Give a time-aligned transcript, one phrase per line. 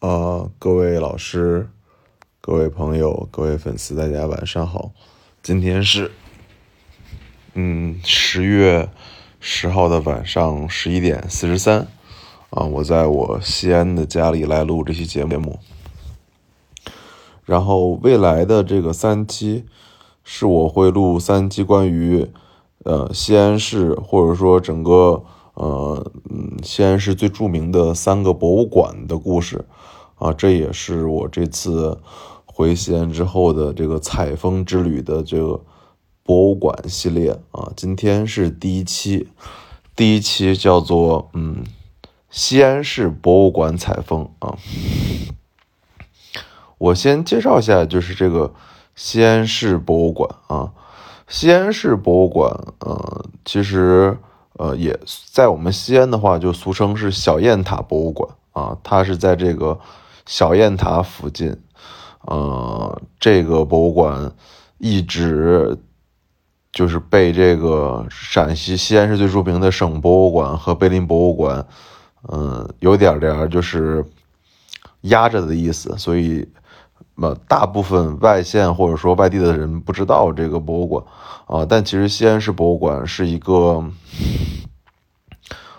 [0.00, 1.68] 呃，各位老师、
[2.40, 4.92] 各位朋友、各位粉丝，大家晚上好。
[5.42, 6.10] 今天是，
[7.52, 8.88] 嗯，十月
[9.40, 11.86] 十号的晚上十一点四十三，
[12.48, 15.58] 啊，我在我西安的家里来录这期节目。
[17.44, 19.66] 然后未来的这个三期，
[20.24, 22.26] 是我会录三期关于，
[22.84, 25.22] 呃，西安市或者说整个。
[25.54, 29.64] 呃，嗯，西安市最著名的三个博物馆的故事，
[30.14, 32.00] 啊，这也是我这次
[32.46, 35.60] 回西安之后的这个采风之旅的这个
[36.22, 37.70] 博物馆系列啊。
[37.76, 39.28] 今天是第一期，
[39.94, 41.64] 第一期叫做嗯，
[42.30, 44.56] 西安市博物馆采风啊。
[46.78, 48.54] 我先介绍一下，就是这个
[48.94, 50.72] 西安市博物馆啊，
[51.28, 54.16] 西安市博物馆，呃，其实。
[54.60, 54.94] 呃，也
[55.32, 58.76] 在我们西安的话，就俗称是小雁塔博物馆啊。
[58.82, 59.80] 它是在这个
[60.26, 61.56] 小雁塔附近。
[62.26, 64.30] 呃，这个博物馆
[64.76, 65.78] 一直
[66.70, 71.66] 就是被这个陕西西安市最著名的省博物馆和碑林博物馆，
[72.28, 74.04] 嗯，有点点就是
[75.00, 75.96] 压着的意思。
[75.96, 76.46] 所以，
[77.20, 81.04] 呃，大部分外县或者说外地的人不知道这个博物馆
[81.46, 81.66] 啊。
[81.66, 83.84] 但其实西安市博物馆是一个。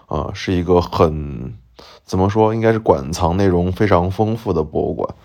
[0.07, 1.53] 啊，是一个很
[2.03, 5.15] 怎么说，应该是馆藏内容非常丰富的博物馆。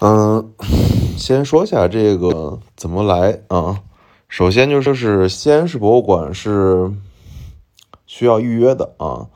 [0.00, 0.54] 嗯，
[1.18, 3.82] 先说一下这个怎么来啊。
[4.30, 6.90] 首先就是西安市博物馆是
[8.06, 9.26] 需要预约的啊。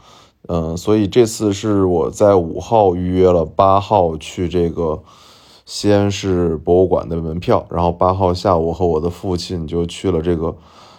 [0.49, 5.03] 嗯，所以这次是我在五号预约了八号去这个
[5.67, 10.57] 西安市博物馆的门票，然后八号下午和我的父亲就去了这个。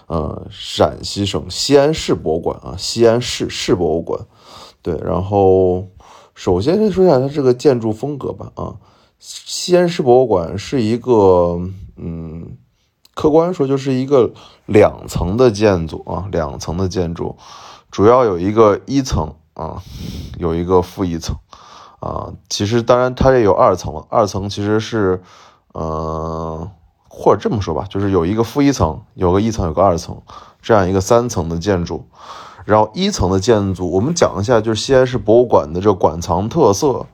[0.08, 4.18] 呃，陕西省西安市博物馆啊，西安市市博物馆，
[4.82, 4.98] 对。
[5.04, 5.84] 然后，
[6.34, 8.50] 首先先说一下它这个建筑风格吧。
[8.56, 8.76] 啊，
[9.20, 11.60] 西安市博物馆是一个，
[11.98, 12.58] 嗯，
[13.14, 14.32] 客观说就是一个
[14.66, 17.36] 两层的建筑啊，两层的建筑，
[17.92, 19.84] 主要有一个一层啊，
[20.40, 21.36] 有一个负一层
[22.00, 22.34] 啊。
[22.50, 25.22] 其实，当然它也有二层了，二层其实是，
[25.74, 26.70] 嗯。
[27.10, 30.22] 或者这么说吧，就是有一个负一层，有个一层，有个二层，
[30.62, 32.06] 这样一个三层的建筑。
[32.64, 37.08] 然后一层的建筑，我们讲一下，就是西安市博物馆的这个馆藏特色。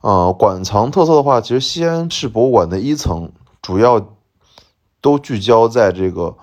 [0.00, 4.06] 啊，馆藏特色的话，其实西安市博物馆的一层主要
[5.02, 6.36] 都聚焦在这个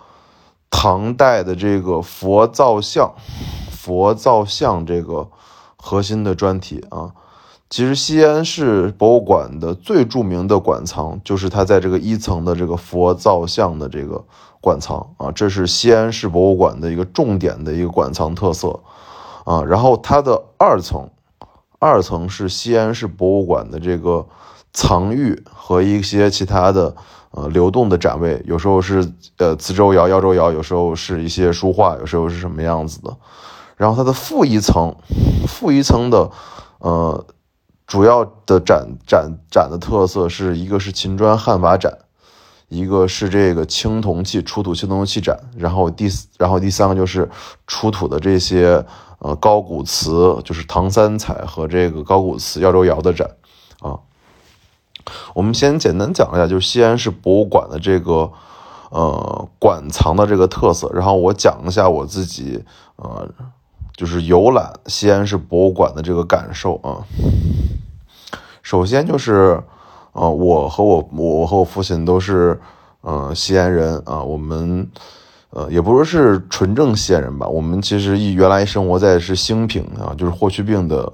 [0.70, 3.16] 唐代的这个佛造像、
[3.72, 5.30] 佛造像这个
[5.78, 7.14] 核心的专题啊。
[7.70, 14.26] 其实西安市博物馆的最著名的馆藏就是它在这个一层的这个佛造像的这个
[14.60, 18.80] 馆藏啊，这是西安市博物馆的一个重点的一个馆藏特色
[19.44, 19.64] 啊。
[19.64, 21.08] 然后它的二层，
[21.78, 24.26] 二层是西安市博物馆的这个
[24.74, 26.96] 藏玉和一些其他的
[27.30, 33.16] 呃流动的展位，有时候是呃磁州窑、耀州窑，有时候是一些书画，有时候是什么样子的。
[33.78, 34.96] 然后它的负一层，
[35.48, 36.32] 负一层的
[36.80, 37.24] 呃。
[37.90, 41.98] 主要的展展展的特色是一个是秦砖汉瓦展，
[42.68, 46.08] 一个是这个青铜器出土青铜器展，然后第
[46.38, 47.28] 然后第三个就是
[47.66, 48.86] 出土的这些
[49.18, 53.28] 呃高古瓷，就是唐三彩和这个高古瓷耀州窑的展
[53.80, 53.98] 啊。
[55.34, 58.32] 我们先简单讲一下，就是西安市博物馆的这个
[58.92, 62.64] 呃馆藏的这个特色，然后我讲一下我自己
[62.98, 63.28] 呃
[63.98, 67.02] 就是游览西安市博物馆的这个感受啊。
[68.62, 69.62] 首先就是，
[70.14, 72.60] 呃，我和我我和我父亲都是，
[73.02, 74.22] 呃，西安人啊。
[74.22, 74.88] 我们，
[75.52, 77.48] 呃，也不说是纯正西安人吧。
[77.48, 81.12] 我们其实一原来生活在是兴平啊，就是霍去病的，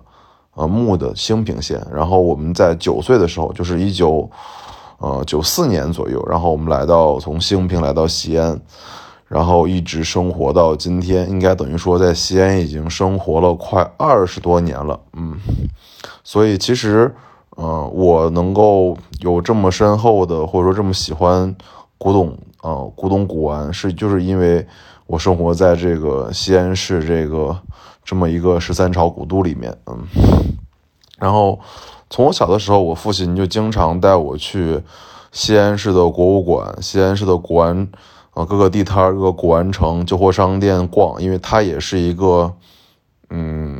[0.55, 1.85] 呃，墓的兴平县。
[1.94, 4.29] 然后我们在九岁的时候，就是一九，
[4.97, 8.59] 呃，九四年左右，然后我们来到从兴平来到西安，
[9.28, 15.00] 然后一直生活到今天，应该等于说在西安已经生活了快二十多年了。
[15.13, 15.38] 嗯，
[16.23, 17.13] 所以其实。
[17.57, 21.55] 嗯，我能够有这么深厚的，或者说这么喜欢
[21.97, 24.67] 古董，呃，古董古玩，是就是因为
[25.07, 27.57] 我生活在这个西安市这个
[28.03, 30.03] 这么一个十三朝古都里面，嗯，
[31.17, 31.57] 然后
[32.09, 34.81] 从我小的时候，我父亲就经常带我去
[35.31, 37.87] 西安市的博物馆、西安市的古玩，
[38.34, 42.51] 啊，各个地摊、各个古玩城、旧货商店逛，因为他也是一个，
[43.29, 43.74] 嗯。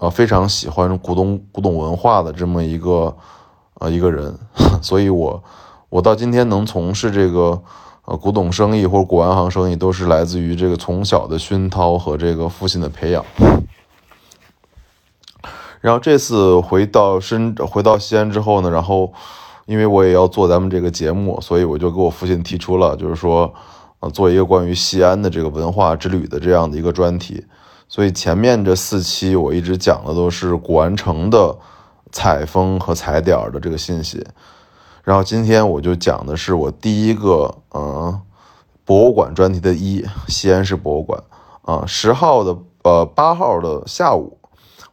[0.00, 3.16] 呃，非常喜欢古董古董文化的这么一个
[3.74, 4.38] 呃一个人，
[4.80, 5.42] 所以我
[5.88, 7.60] 我到今天能从事这个
[8.04, 13.24] 呃古董生意或者古玩行生意，都是来自于这个从小的熏陶和这个父亲的培养。
[15.80, 19.12] 然后这次回到深回到西安之后呢，然后
[19.66, 23.52] 因为我也要做咱们这个节目，所以我就给我父亲提出了，就是说，
[24.00, 27.44] 呃，做一个关于西安的这个文化之旅的这样的一个专题。
[27.88, 31.56] 所以前面这四期我一直讲的都是古玩城的
[32.12, 34.24] 采风和踩点的这个信息，
[35.02, 38.20] 然后今天我就讲的是我第一个嗯
[38.84, 41.22] 博物馆专题的一西安市博物馆
[41.62, 44.38] 啊，十号的呃八号的下午。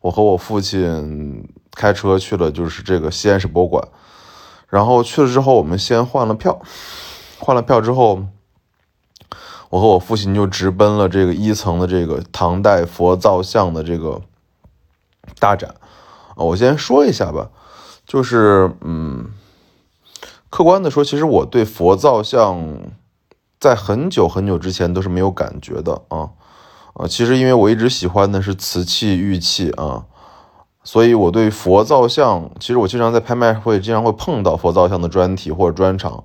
[0.01, 3.87] 我和我父亲开车去了，就是这个西安市博物馆。
[4.69, 6.59] 然后去了之后，我们先换了票，
[7.39, 8.23] 换了票之后，
[9.69, 14.21] 我和我父亲就直奔了这个一层的这个唐代佛造像的这个
[15.39, 15.75] 大展
[16.35, 16.43] 啊。
[16.43, 17.49] 我先说一下吧，
[18.05, 19.29] 就是嗯，
[20.49, 22.77] 客观的说，其实我对佛造像
[23.59, 26.29] 在很久很久之前都是没有感觉的啊。
[26.93, 30.05] 啊，其实因为我一直喜欢的是瓷器玉器啊，
[30.81, 36.23] 所以我对佛造像，其实我经常在拍卖会经常会碰到佛造像的专题或者专场，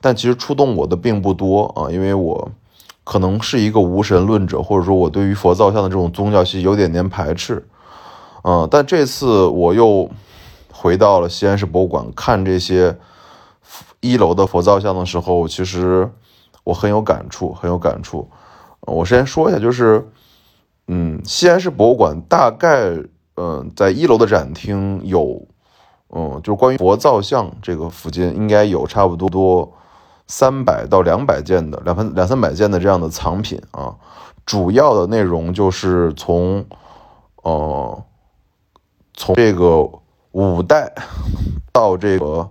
[0.00, 2.50] 但其实触动我的并不多啊，因为我
[3.08, 7.66] 可能是一个无神论者，或者说我对于佛造像的这种宗教系有点点排斥，
[8.42, 10.06] 嗯，但这次我又
[10.70, 12.94] 回到了西安市博物馆看这些
[14.00, 16.06] 一楼的佛造像的时候，其实
[16.64, 18.28] 我很有感触，很有感触。
[18.82, 20.06] 我先说一下，就是，
[20.88, 22.90] 嗯，西安市博物馆大概，
[23.36, 25.40] 嗯，在一楼的展厅有，
[26.10, 29.72] 嗯，就是关于佛造像这个附近应该有差不多多
[30.28, 33.96] 三百到两百件的两分两三百件的这样的藏品啊，
[34.44, 36.64] 主要的内容就是从，
[37.42, 38.04] 呃，
[39.14, 39.90] 从这个
[40.32, 40.94] 五代
[41.72, 42.50] 到这个，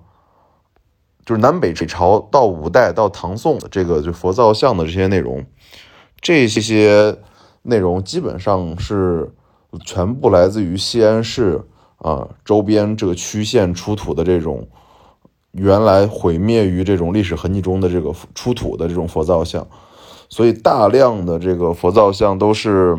[1.23, 5.45] 就是南北朝到五代到唐宋的这个就佛造像的这些内容。
[6.19, 7.15] 这些
[7.61, 9.31] 内容基本上是
[9.85, 11.63] 全部来自于西安市
[11.97, 14.67] 啊周边这个区县出土的这种
[15.57, 19.67] 原来毁灭于这种历史痕迹中的这个出土的这种佛造像，
[20.29, 22.97] 所以大量的这个佛造像都是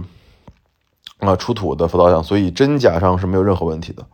[1.18, 4.04] 啊出土的佛造像，所以真假上是没有任何问题的。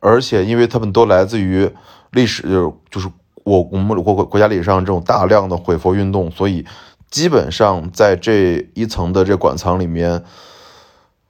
[0.00, 1.70] 而且因为他们都来自于
[2.10, 3.08] 历史，就是就是
[3.44, 6.64] 我我们国国家历史上这种大量的毁佛运动，所以。
[7.10, 10.24] 基本上在这一层的这馆藏里面，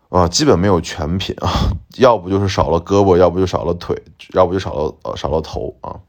[0.08, 3.94] 啊，基本没有全品啊，要不就是少了胳膊，要不就少了腿，
[4.32, 6.00] 要不就少了呃少了头啊。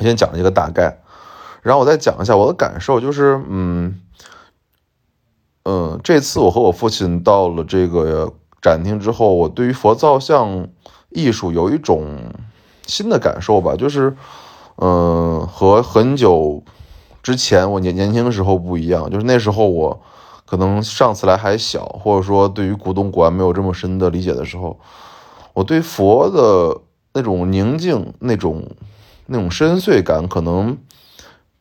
[0.00, 0.98] 我先讲一个大概，
[1.60, 4.00] 然后我再讲一下我的感受，就是嗯
[5.64, 8.32] 嗯，这次我和我父亲到了这个
[8.62, 10.68] 展厅之后，我对于佛造像
[11.10, 12.32] 艺术有一种
[12.86, 14.16] 新的感受吧，就是
[14.76, 16.64] 嗯和很久。
[17.22, 20.00] 之前我年年轻的时候不一样，就是那时候我
[20.46, 24.80] 可能上次来还小，或者说对于古董古玩没有这么深的理解的时候，
[25.52, 26.80] 我对佛的
[27.12, 28.66] 那种宁静、那种
[29.32, 30.76] 那种深邃感，可能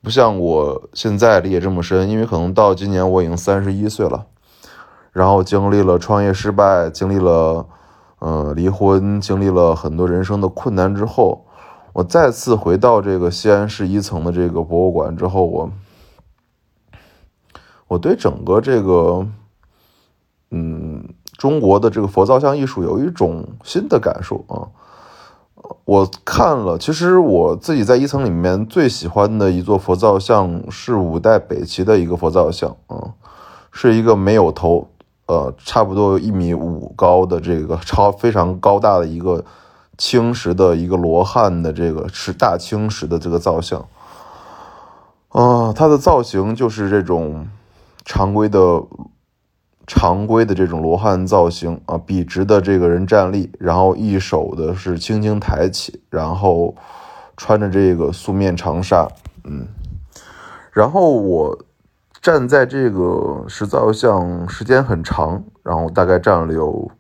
[0.01, 2.10] 不像我现在理解这么深。
[2.10, 4.25] 因为可能到今年我已经三十一岁了，
[5.12, 7.68] 然后经历了创业失败，经历了
[8.21, 11.45] 嗯离婚，经历了很多人生的困难之后。
[11.94, 15.71] 我再次回到这个西安市一层的这个博物馆之后，我
[17.88, 19.27] 我对整个这个
[20.50, 21.07] 嗯
[21.38, 24.66] 中国的这个佛造像艺术有一种新的感受啊！
[25.86, 33.14] 我看了，其实我自己在一层里面最喜欢的一座佛造像是五代北齐的一个佛造像啊，
[33.71, 34.88] 是一个没有头，
[35.28, 39.44] 呃，差不多一米五高的这个超非常高大的一个。
[40.02, 43.85] 青石的一个罗汉的这个是大青石的这个造像，
[45.28, 47.49] 啊，它的造型就是这种
[48.06, 48.81] 常规的
[49.90, 56.76] 常规的这种罗汉造型啊，笔直的这个人站立，然后一手的是轻轻抬起，然后
[57.36, 59.08] 穿着这个素面长纱，
[59.46, 59.68] 嗯，
[60.72, 61.58] 然后我
[62.22, 66.92] 站在这个石造像时间很长，然后大概站了有。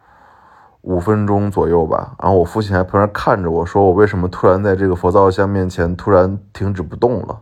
[0.81, 7.37] 五分钟左右吧，然后我父亲还旁边看着我说：“我为什么突然在这个佛造像面前突然停止不动了？”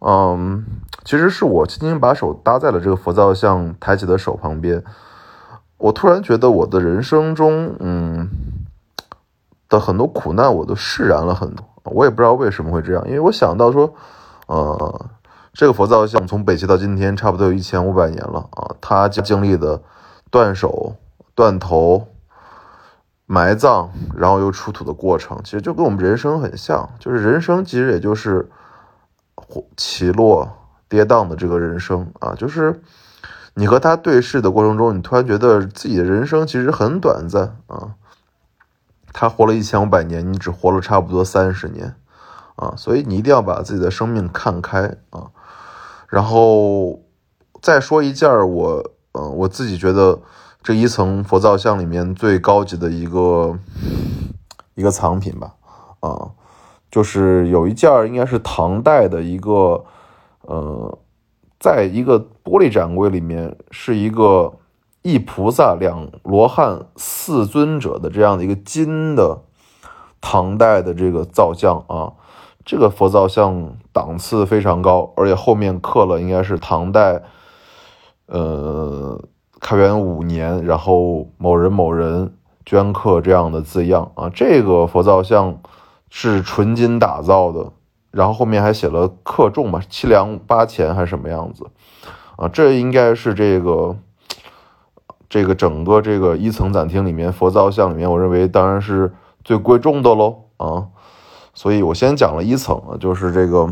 [0.00, 0.64] 嗯，
[1.04, 4.82] 其实是我轻轻把手搭在了这个佛造像抬起的手旁边，
[5.76, 8.28] 我突然觉得我的人生中，嗯，
[9.68, 11.66] 的很多苦难我都释然了很多。
[11.84, 13.94] 我也不知道为什么会这样，因为我想到说，
[14.46, 15.06] 呃，
[15.52, 19.82] 这个佛造像从北齐到今天差不多有一千五百年了啊，它经历的
[20.30, 20.94] 断手、
[21.34, 22.08] 断头。
[23.30, 28.48] 埋葬，然后又出土的过程，其实就跟我们人生很像，就是人生其实也就是
[29.76, 30.48] 起落
[30.88, 32.80] 跌宕的这个人生啊，就是
[33.54, 37.94] 你和他对视的过程中，你突然觉得自己的人生其实很短暂啊，
[39.12, 41.94] 他活了一千五百年，你只活了差不多三十年
[42.56, 45.26] 啊，所以你一定要把自己的生命看开啊。
[46.08, 47.00] 然后
[47.60, 50.20] 再说一件我，嗯，我自己觉得
[50.62, 53.58] 这一层佛造像里面最高级的一个
[54.74, 55.54] 一个藏品吧，
[56.00, 56.30] 啊，
[56.90, 59.84] 就是有一件应该是唐代的一个，
[60.42, 60.98] 呃，
[61.58, 64.54] 在一个玻璃展柜里面是一个。
[65.02, 69.42] 一菩萨两罗汉四尊者的这样的一个金的
[70.20, 72.12] 唐代的这个造像啊，
[72.64, 77.22] 这个佛造像档次非常高，而且后面刻了应该是唐代，
[78.26, 79.18] 呃，
[79.60, 82.34] 开元五年，然后某人某人
[82.66, 85.58] 镌刻这样的字样啊，这个佛造像
[86.10, 87.72] 是纯金打造的，
[88.10, 91.66] 然后后面还写了克重嘛，七两八钱还是什么样子
[92.36, 93.96] 啊，这应该是这个。
[95.30, 99.12] 这个整个这个一层展厅里面佛造像里面，我认为当然是
[99.44, 100.86] 最贵重的喽啊，
[101.52, 103.70] 所以我先讲了一层，就是这个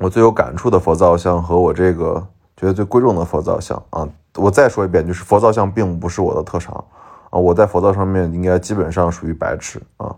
[0.00, 6.84] 我最有感触的佛造像和我这个觉得最贵重的佛造像啊，我再说一遍，就是佛造像并不是我的特长
[7.30, 10.12] 啊，我在佛造上面应该基本上属于白痴啊，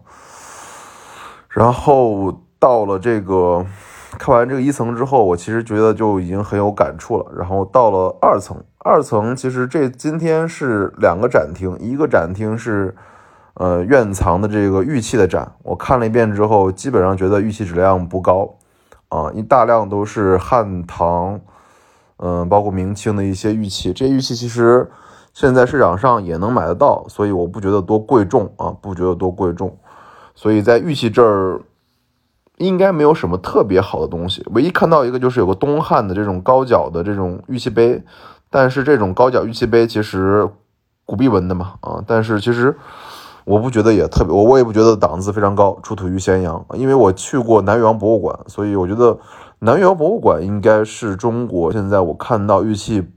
[1.53, 3.65] 然后到了这个。
[4.19, 7.25] 看完这个一层之后，我其实觉得就已经很有感触了。
[7.35, 12.95] 然后到了二层，二层其实这今天是两个展厅，一个展厅是
[13.55, 15.51] 呃院藏的这个玉器的展。
[15.63, 18.55] 我看了一遍之后，基本上觉得玉器质量不高
[19.09, 21.41] 啊，一大量都是汉唐，
[22.19, 23.95] 嗯，包括明清的一些玉器。
[23.95, 24.89] 这玉器其实
[25.33, 29.75] 现在市场上也能买得到，所以我不觉得多贵重啊，不觉得多贵重。
[30.35, 31.61] 所以在玉器这儿。
[32.59, 38.01] 应该没有什么特别好的东西，唯一看到一个就是有个东汉的这种高脚的这种玉器杯，
[38.51, 40.49] 但是这种高脚玉器杯其实
[41.05, 42.77] 古币纹的嘛啊，但是其实
[43.45, 49.19] 我不觉得也特别，我我也不觉得档次非常高，出土于咸阳，因为我去过南越王博物馆，所以我觉得
[49.61, 53.09] 南越王博物馆应该是中国现在我看到玉器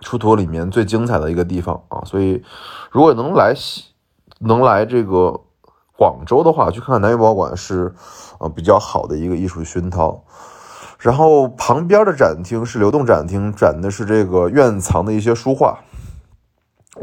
[0.00, 2.40] 出土里面最精彩的一个地方啊，所以
[2.92, 3.52] 如果能来
[4.38, 5.40] 能来这个。
[6.00, 7.94] 广州的话，去看看南越博物馆是，
[8.38, 10.24] 呃，比较好的一个艺术熏陶。
[10.98, 15.78] 然后旁边的展厅是流动展厅，展的是这个院藏的一些书画。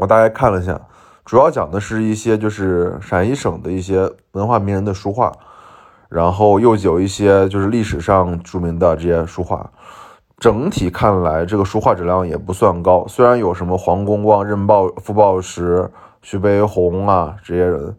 [0.00, 0.80] 我大概看了一下，
[1.24, 5.30] 主要讲的是一些就是陕西省的一些文化名人的书画，
[6.08, 9.70] 然后又有一些就是历史上著名的这些书画。
[10.40, 15.88] 整体看来，这个书画质量也不算高，虽然有什么黄公望、任抱、傅抱石、
[16.20, 17.94] 徐悲鸿啊这些人。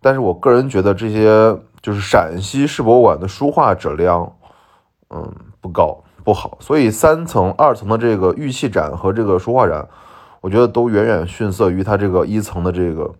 [0.00, 4.32] 但是我个人觉得这些就是陕西市博物馆的书画质量，
[5.10, 9.88] 嗯，不高不好，所以三层、二层的这个玉器展和这个书画展，
[10.40, 13.10] 我觉得都远远逊色于它这个一层的这个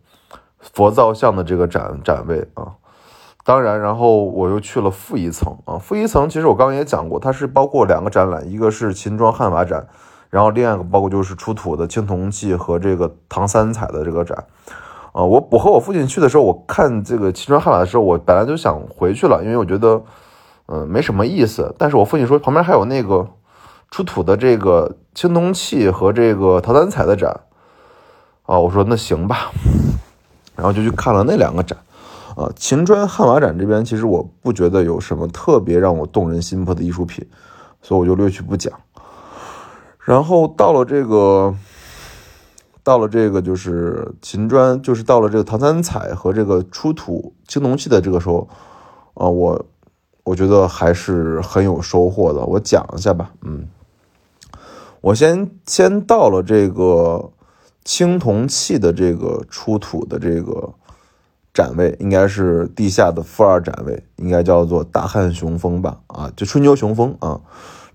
[0.59, 2.73] 佛造像的这个展展位啊。
[3.43, 9.89] 当然，然后我又去了负一层啊，负一层其实我刚刚也讲过，它是包括两个展览，一个是秦装汉瓦展，
[10.29, 14.45] 然后另外一个包括就是出土的青铜器和这个唐三彩的这个展。
[15.13, 20.01] 啊，我我和我父亲去的时候，我看这个秦川汉瓦的时候，我本来就想回去了，因为我觉得，
[20.67, 21.75] 嗯，没什么意思。
[21.77, 23.27] 但是我父亲说旁边还有那个
[23.91, 27.41] 出土的这个青铜器和这个陶三彩的展，
[28.47, 29.51] 啊，我说那行吧，
[30.55, 31.77] 然后就去看了那两个展。
[32.37, 37.27] 啊，秦砖汉瓦展这边其实我不觉得有什么特别让我动人心魄的艺术品，
[37.83, 38.73] 所以我就略去不讲。
[39.99, 41.53] 然后到了这个。
[42.83, 48.49] 到了这个就是秦砖，就是到了这个唐三彩和这个出土青铜器的这个时候，
[49.13, 49.67] 啊，我
[50.25, 52.43] 我觉得还是很有收获的。
[52.45, 53.69] 我讲一下吧，嗯，
[55.03, 57.31] 我先先到了这个
[57.85, 60.73] 青铜器的这个出土的这个
[61.53, 67.43] 展位，应该是地下的负二展位，应该叫做大汉雄风吧，啊，就春秋雄风啊，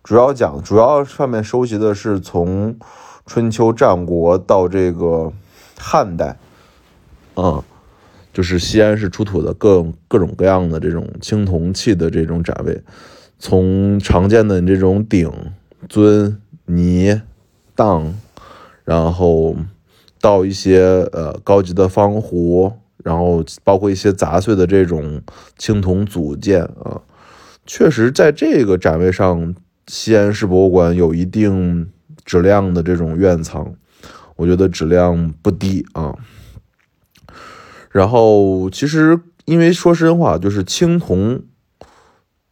[0.04, 2.78] 主要讲主要上面收集的是从。
[3.26, 5.34] 春秋战国到这个
[5.78, 6.38] 汉代，
[7.36, 7.64] 嗯，
[8.32, 12.80] 就是西安市出土的各各种各样的这种青铜器的这种展位，
[13.40, 15.32] 从常见的这种鼎、
[15.90, 17.20] 尊、泥、
[17.76, 18.14] 档，
[18.84, 19.56] 然后
[20.22, 20.80] 到一些
[21.12, 22.72] 呃高级的方壶，
[23.04, 25.20] 然后包括一些杂碎的这种
[25.58, 27.02] 青铜组件啊，
[27.66, 29.56] 确实在这个展位上，
[29.88, 31.90] 西安市博物馆有一定。
[32.26, 33.74] 质量的这种院藏，
[34.36, 36.14] 我觉得质量不低啊。
[37.92, 41.42] 然后，其实因为说实话，就是青铜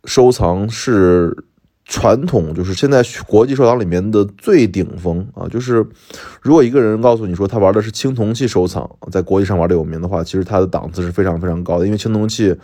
[0.05, 1.45] 收藏是
[1.85, 5.85] 传统就是现在国际收藏里面的最顶峰啊，就是
[6.41, 12.55] 如果一个人告诉你说他玩的是青铜器收藏，在国际上玩的有名的话，其实他的档次是非常非常高的，因为青铜器，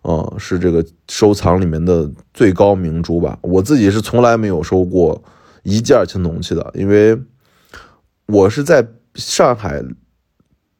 [0.00, 3.38] 呃，是这个收藏里面的最高明珠吧。
[3.42, 5.22] 我自己是从来没有收过
[5.68, 7.20] 一件青铜器的，因为
[8.26, 9.82] 我是在上海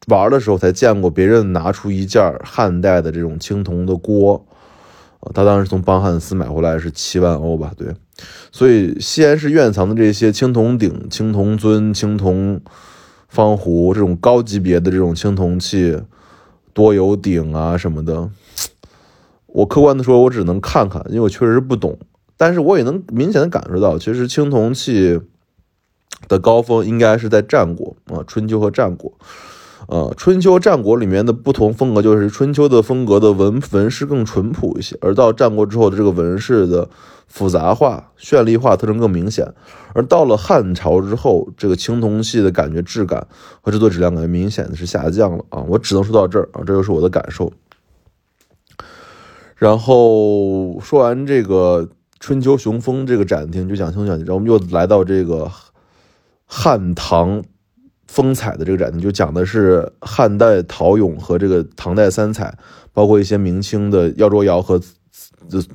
[0.07, 4.43] 玩的时候才见过别人拿出一件汉代的这种青铜的锅。
[5.35, 7.73] 他当时从邦汉斯买回来是七万欧吧？
[7.77, 7.93] 对，
[8.51, 12.59] 所以西安市院藏的这些青铜鼎、青铜尊、青铜
[13.27, 16.01] 方壶这种高级别的这种青铜器，
[16.73, 18.29] 多有鼎啊什么的，
[19.47, 21.99] 我客观的说，我只能看看，因为我确实不懂。
[22.39, 25.19] 但是我也能明显的感受到，其实青铜器
[26.29, 29.11] 的高峰应该是在战国啊，春秋和战国。
[29.87, 36.89] 呃，春秋战国里面的不同风格，就是春秋的风格的纹纹饰更淳朴一些，而到战国之后的这个纹饰的
[37.27, 39.53] 复杂化、绚丽化特征更明显。
[39.93, 43.27] 而到了汉朝之后，这个青铜器的感觉质感
[43.61, 45.65] 和制作质量感觉明显的是下降了啊！
[45.67, 47.51] 我只能说到这儿啊，这就是我的感受。
[49.55, 55.51] 然后说完这个春秋雄风这个展厅，就讲清讲，然后我们又来到这个
[56.45, 57.43] 汉唐。
[58.11, 62.57] 风采的这个展厅就讲的是汉代陶俑和这个唐代三彩，
[62.91, 64.81] 包括一些明清的耀州窑和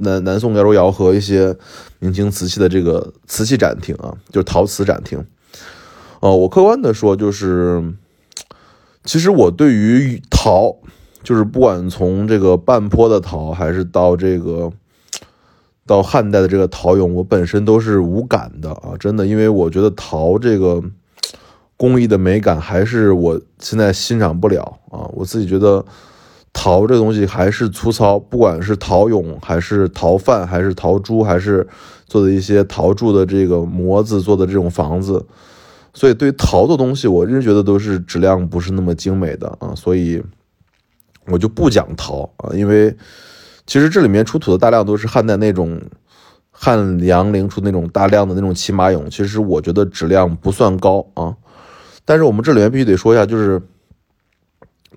[0.01, 1.57] 南南宋耀州窑和一些
[2.01, 5.25] 明清瓷器的这个瓷器展厅啊，就是陶瓷展厅。
[6.19, 7.95] 哦，我客观的说，就是
[9.05, 10.75] 其实我对于陶，
[11.23, 14.73] 就是不管从这个半坡的陶，还是到这个
[15.87, 20.83] 到汉代的这个陶俑，我本身都是无感的啊，真的，因为我觉得陶这个。
[21.77, 25.11] 工艺的美感还是我现在欣赏不了啊！
[25.13, 25.85] 我自己觉得
[26.53, 31.67] 陶这东西还是粗糙，不管是陶俑还是陶范，还是陶珠，还是
[32.07, 35.27] 做的一些陶铸的这个模子做的这种房子，
[35.93, 39.75] 所以对陶的东西，我真觉得都是质量不是那么精美的啊！
[39.75, 40.23] 所以
[41.27, 42.97] 我就不讲陶啊，因为
[43.67, 45.81] 其实这里面出土的大量都是汉代那种
[46.51, 51.35] 汉阳陵出那种大量的那种骑马俑，其实我觉得质量不算高啊。
[52.05, 53.61] 但是我们这里面必须得说一下，就是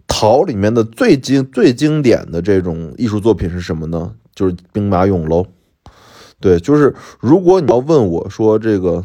[0.05, 4.13] 陶里面的最经最经典的这种艺术作品是什么呢？
[4.35, 5.45] 就是兵马俑喽。
[6.39, 9.03] 对，就是如果你要问我说这个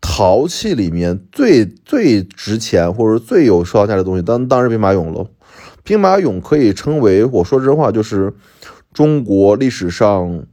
[0.00, 5.26] 陶器里面最最值钱或者最有收藏价值的东西，当当然兵马俑喽。
[5.82, 8.34] 兵马俑可以称为，我说真话，就是
[8.94, 10.46] 中国历史上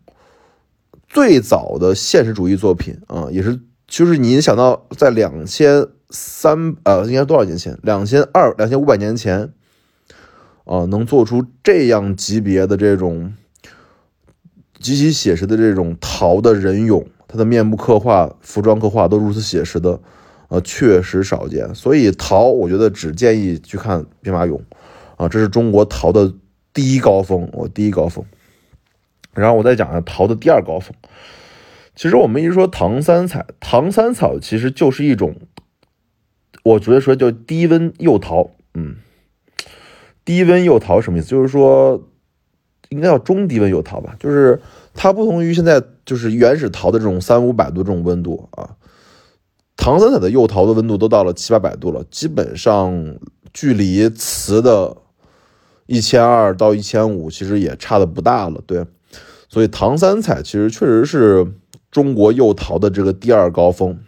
[1.08, 5.88] 最早的现实主义作品啊，也是就是你想到在两千。
[6.14, 7.80] 三呃，应该多少年前？
[7.84, 9.54] 两千二、两千五百年前，
[10.66, 13.34] 啊，能做出这样级别的这种
[14.78, 19.98] 极其写实的这种陶的人俑，他的面部刻画、服装刻画都如此写实的，
[20.50, 21.74] 呃，确实少见。
[21.74, 24.60] 所以陶，我觉得只建议去看兵马俑，
[25.16, 26.34] 啊，这是中国陶的
[26.74, 28.26] 第一高峰，我第一高峰。
[29.34, 30.94] 然后我再讲下陶的第二高峰。
[31.96, 35.36] 其实我们一直说唐三彩，唐三彩其实就是一种。
[36.64, 38.98] 我觉得说叫低温釉陶，嗯，
[40.24, 41.28] 低温釉陶什么意思？
[41.28, 42.08] 就是说
[42.90, 44.62] 应该叫中低温釉陶吧，就是
[44.94, 48.78] 它不同于现在就是原始陶的这种三五百度这种温度啊，
[49.76, 53.18] 唐三彩的釉陶的温度都到了七八百度了，基本上
[53.52, 54.96] 距离瓷的
[55.92, 58.86] 一千二到一千五其实也差的不大了，对，
[59.50, 61.46] 所以唐三彩其实确实是
[61.92, 64.00] 中国釉陶的这个第二高峰。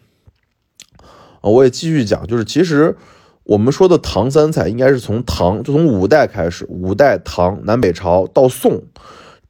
[1.42, 2.96] 啊，我也继续讲，就是其实
[3.44, 8.84] 我们说的唐三彩，应该是从唐，就从五代开始，五代唐南北朝到宋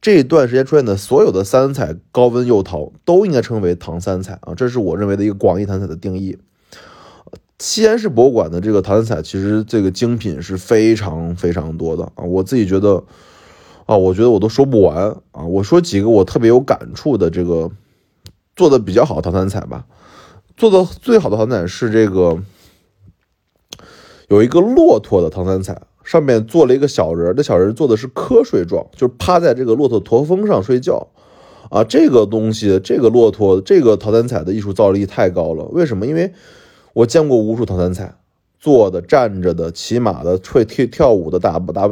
[0.02, 6.36] 这一段时间出现的所有的三彩高温釉陶，都应该称为唐三彩啊，这是我认为的一个广义唐三彩的定义。
[7.64, 13.02] 西安市博物馆的这个唐三彩，其实这个精品是非常非常多的啊，我自己觉得
[13.86, 17.70] 啊，我觉得我都说不完啊，我说几个我特别有感触的这个
[18.54, 19.86] 做的比较好的唐三彩吧。
[20.58, 22.38] 做的最好的唐三彩是这个，
[24.28, 31.08] 有一个骆驼的唐三彩，上面做了一个小人，这小人做的是瞌睡状，就是趴在这个骆驼驼峰上睡觉，
[31.70, 35.64] 啊，这个东西，这个骆驼，这个唐三彩的艺术造诣太高了。
[35.72, 36.06] 为什么？
[36.06, 36.30] 因为
[36.94, 38.16] 我见过无数唐三彩，
[38.58, 41.90] 坐的、站着的、骑马的、会跳跳舞的、打打，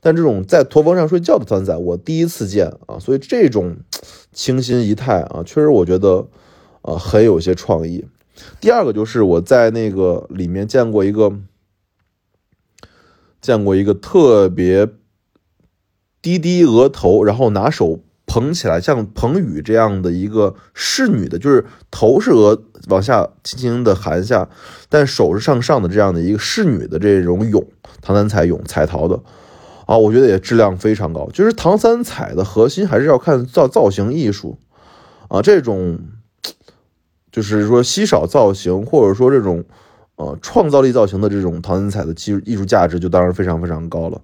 [0.00, 3.76] 但这种在驼峰上睡觉的唐三彩，我第一次见啊，所以这种
[4.32, 6.26] 清新仪态啊，确实我觉得。
[6.86, 8.04] 啊，很有些创意。
[8.60, 11.32] 第二个就是我在那个里面见过一个，
[13.40, 14.86] 见过一个特别
[16.20, 18.00] 低低额头，然后拿手
[18.34, 24.48] 捧起来，像彭宇这样的一个侍女的，就是头是额往下轻轻的含下，
[24.88, 27.64] 但手是向上的这样的一个侍女的这种俑，
[28.02, 29.20] 唐三彩俑彩陶的
[29.86, 31.30] 啊，我觉得也质量非常高。
[31.32, 34.58] 就是唐三彩的核心还是要看造造型艺术
[35.28, 36.00] 啊，这种
[37.30, 39.64] 就是说稀少造型或者说这种
[40.16, 44.20] 呃创造力造型的这种唐三彩的技艺术价值就当然非常非常高了。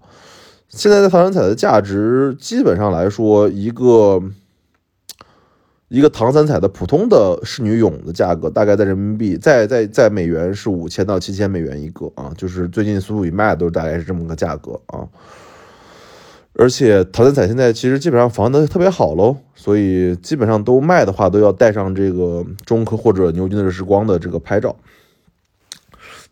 [0.70, 4.22] 现在的唐三彩的价值，基本上来说，一个
[5.88, 15.08] 一个唐三彩的普通的仕女俑的价格，大概在人民币，在在在美元是五千到七千美元一个啊，就是最近苏富比卖都是大概是这么个价格啊。
[16.54, 24.76] 而且唐三彩现在其实基本上防的特别好喽，所以基本上都卖的话都要带上这个中科或者牛津的日时光的这个拍照。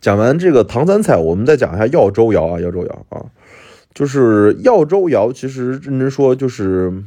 [0.00, 3.26] 讲完这个唐三彩，我们再讲一下耀州窑啊，耀州窑啊。
[3.98, 7.02] 就是耀州窑，其实认真说就是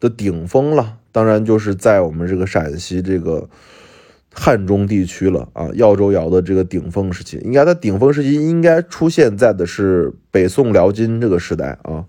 [0.00, 0.96] 的顶峰了。
[1.12, 3.46] 当然就是在我们这个陕西这个
[4.32, 5.68] 汉中地区了啊。
[5.74, 12.06] 耀州窑的这个顶峰时期，应该它顶峰时期应该出现在的是北宋辽金这个时代啊。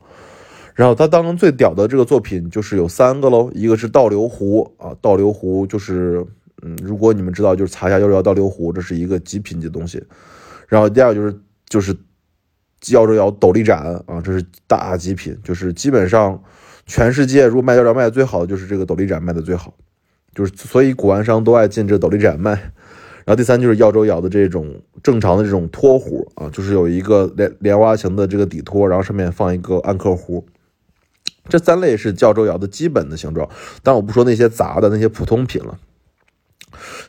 [0.75, 6.25] 然后它当中最屌的这个作品就是有三个喽，一个是倒流壶啊，倒流壶就是
[6.61, 10.01] 嗯，如果你们知道，就是查一下耀州窑倒流壶，这是一个极品级东西。
[10.69, 11.93] 然后第二个就是就是。
[12.89, 16.41] 耀州窑斗笠盏啊，这是大极品，就是基本上
[16.85, 19.73] 全世界如果卖药窑卖的最好的就是这个斗笠盏卖的最好，
[20.35, 22.51] 就是所以古玩商都爱进这斗笠盏卖。
[23.25, 30.45] 然后第三就是耀州窑的这种正常的这种托壶啊，就是有一个莲莲花形的这个底托，然后上面放一个安克壶。
[31.47, 33.49] 这三类是耀州窑的基本的形状，
[33.81, 35.79] 但我不说那些杂的那些普通品了。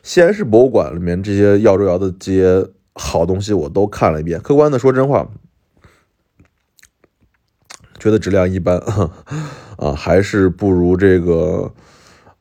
[0.03, 5.29] 西安市博物馆里面这些耀州窑的这些好东西我都看了一遍，客观的说真话。
[8.05, 8.77] 觉得质量一般，
[9.77, 11.73] 啊，还是不如这个，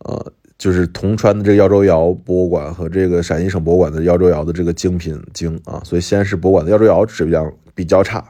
[0.01, 8.23] 呃，就是铜川的这个耀州窑博物馆和这个陕西省博物馆的耀州窑的这个精品精啊，所以西安市博物馆的耀州窑质量比较差。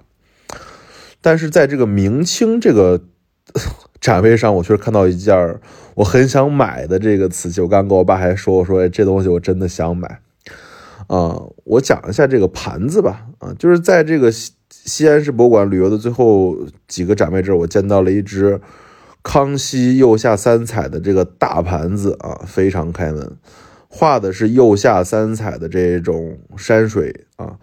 [1.20, 3.02] 但是在这个明清这个
[4.00, 5.58] 展位上，我确实看到一件
[5.96, 10.20] 我很想买的这个瓷器，我刚跟我爸还说，我说这东西我真的想买。
[11.08, 14.30] 啊，我讲一下这个盘子吧，啊，就是在这个。
[14.84, 16.56] 西安市博物馆旅游的最后
[16.88, 18.60] 几个展位这儿，我见到了一只
[19.22, 23.36] 康熙釉下三彩的这个大盘子啊，非常开门，
[23.88, 27.56] 画的是釉下三彩的这种山水啊。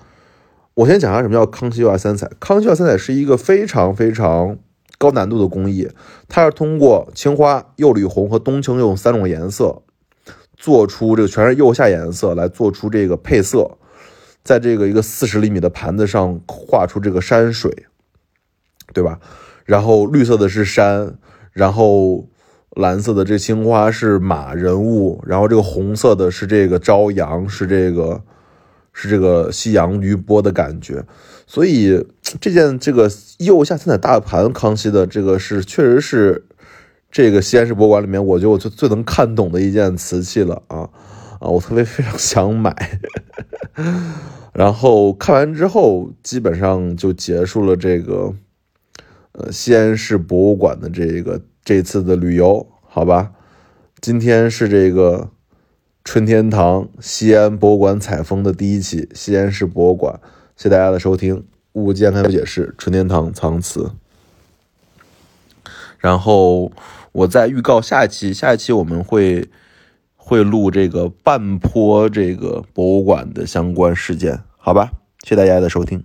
[0.74, 2.32] 我先讲下什么叫康熙釉下三彩。
[2.40, 4.58] 康熙釉下三彩是一个非常非常
[4.98, 5.90] 高难度的工艺，
[6.28, 9.82] 它是通过青花、釉里红和冬青用三种颜色
[10.56, 13.78] 做出这个全是釉下颜色来做出这个配色。
[14.44, 17.86] 在这个一个四十厘米的盘子上画出这个山水，
[18.94, 19.20] 对吧？
[19.66, 21.16] 然后绿色的是山，
[21.54, 22.28] 然后
[22.72, 28.22] 蓝色的这青花是马人物，然后这个红色的是这个朝阳，是这个
[28.92, 31.06] 是这个夕阳余波的感觉。
[31.46, 32.06] 所以
[32.40, 36.46] 这件这个釉下三彩大盘，康熙的这个是确实是
[37.12, 40.90] 这个西安市博物馆里面，我觉得我最最能看懂的一件瓷器了啊。
[41.42, 43.00] 啊，我特别非常想买，
[44.54, 48.36] 然后看完之后，基本上就结束了这个，
[49.32, 53.32] 呃，西安市博物馆的这个这次的旅游，好吧？
[54.00, 55.32] 今天是这个
[56.06, 60.20] 春天堂西安博物馆采风的第一期，西安市博物馆，
[60.56, 63.90] 谢谢大家的收听，物件开解释，春天堂藏瓷。
[65.98, 66.72] 然后
[67.12, 69.50] 我再预告下一期，下一期我们会。
[70.24, 74.92] 会录这个半坡这个博物馆的相关事件，好吧？
[75.24, 76.04] 谢谢大家的收听。